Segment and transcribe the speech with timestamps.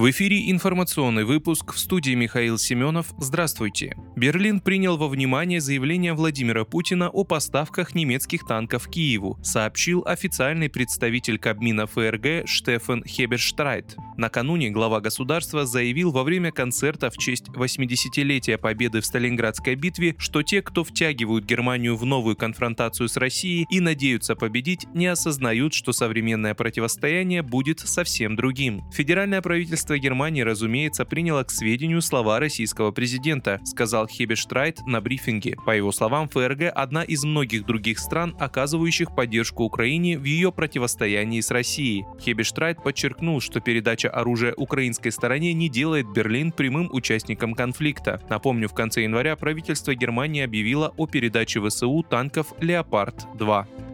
[0.00, 3.08] В эфире информационный выпуск в студии Михаил Семенов.
[3.18, 3.98] Здравствуйте.
[4.16, 11.38] Берлин принял во внимание заявление Владимира Путина о поставках немецких танков Киеву, сообщил официальный представитель
[11.38, 13.94] Кабмина ФРГ Штефан Хеберштрайт.
[14.16, 20.42] Накануне глава государства заявил во время концерта в честь 80-летия победы в Сталинградской битве, что
[20.42, 25.92] те, кто втягивают Германию в новую конфронтацию с Россией и надеются победить, не осознают, что
[25.92, 28.82] современное противостояние будет совсем другим.
[28.92, 35.56] Федеральное правительство Правительство Германии, разумеется, приняло к сведению слова российского президента, сказал Хебештрайт на брифинге.
[35.66, 41.40] По его словам, ФРГ– одна из многих других стран, оказывающих поддержку Украине в ее противостоянии
[41.40, 42.04] с Россией.
[42.20, 48.22] Хебештрайт подчеркнул, что передача оружия украинской стороне не делает Берлин прямым участником конфликта.
[48.30, 53.89] Напомню, в конце января правительство Германии объявило о передаче ВСУ танков «Леопард-2».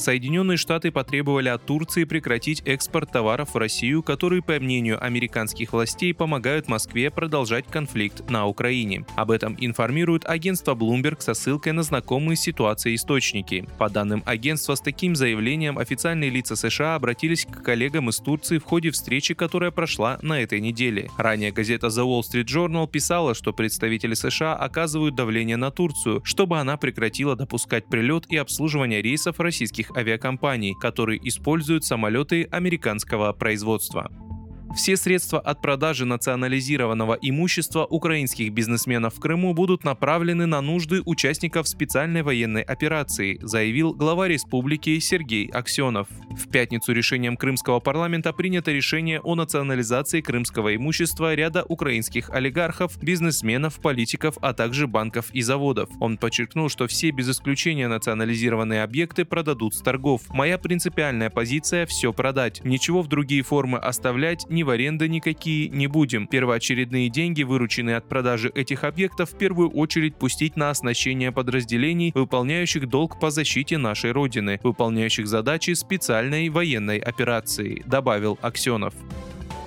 [0.00, 6.14] Соединенные Штаты потребовали от Турции прекратить экспорт товаров в Россию, которые, по мнению американских властей,
[6.14, 9.04] помогают Москве продолжать конфликт на Украине.
[9.16, 13.68] Об этом информирует агентство Bloomberg со ссылкой на знакомые с ситуацией источники.
[13.76, 18.64] По данным агентства, с таким заявлением официальные лица США обратились к коллегам из Турции в
[18.64, 21.10] ходе встречи, которая прошла на этой неделе.
[21.18, 26.58] Ранее газета The Wall Street Journal писала, что представители США оказывают давление на Турцию, чтобы
[26.58, 34.10] она прекратила допускать прилет и обслуживание рейсов российских авиакомпаний, которые используют самолеты американского производства.
[34.74, 41.66] Все средства от продажи национализированного имущества украинских бизнесменов в Крыму будут направлены на нужды участников
[41.66, 46.06] специальной военной операции, заявил глава республики Сергей Аксенов.
[46.30, 53.80] В пятницу решением крымского парламента принято решение о национализации крымского имущества ряда украинских олигархов, бизнесменов,
[53.80, 55.90] политиков, а также банков и заводов.
[55.98, 60.22] Он подчеркнул, что все без исключения национализированные объекты продадут с торгов.
[60.28, 62.64] Моя принципиальная позиция– все продать.
[62.64, 66.26] Ничего в другие формы оставлять не ни в аренды никакие не будем.
[66.26, 72.86] Первоочередные деньги, вырученные от продажи этих объектов, в первую очередь пустить на оснащение подразделений, выполняющих
[72.86, 78.92] долг по защите нашей Родины, выполняющих задачи специальной военной операции, добавил Аксенов.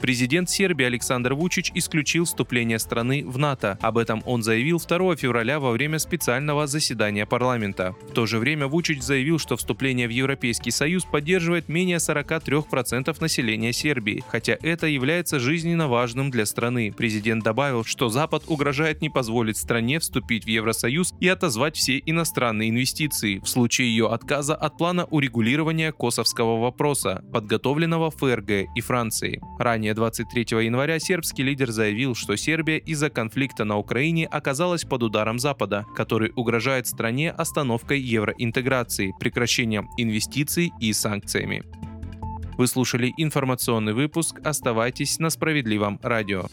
[0.00, 3.78] Президент Сербии Александр Вучич исключил вступление страны в НАТО.
[3.82, 7.94] Об этом он заявил 2 февраля во время специального заседания парламента.
[8.08, 13.74] В то же время Вучич заявил, что вступление в Европейский Союз поддерживает менее 43% населения
[13.74, 16.94] Сербии, хотя это является жизненно важным для страны.
[16.96, 22.70] Президент добавил, что Запад угрожает не позволить стране вступить в Евросоюз и отозвать все иностранные
[22.70, 29.40] инвестиции в случае ее отказа от плана урегулирования косовского вопроса, подготовленного ФРГ и Францией.
[29.58, 35.02] Ранее Ранее 23 января сербский лидер заявил, что Сербия из-за конфликта на Украине оказалась под
[35.02, 41.64] ударом Запада, который угрожает стране остановкой евроинтеграции, прекращением инвестиций и санкциями.
[42.56, 44.38] Вы слушали информационный выпуск.
[44.44, 46.44] Оставайтесь на справедливом радио.